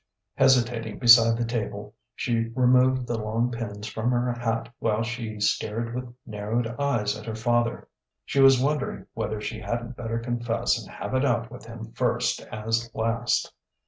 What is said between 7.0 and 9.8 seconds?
at her father. She was wondering whether she